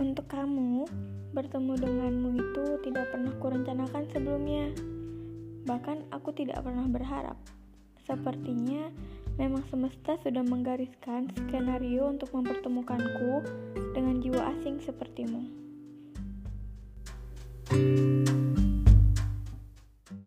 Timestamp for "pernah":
3.12-3.32, 6.64-6.88